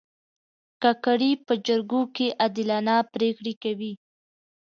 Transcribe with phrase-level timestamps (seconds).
[0.81, 3.93] کاکړي په جرګو کې عادلانه پرېکړې کوي.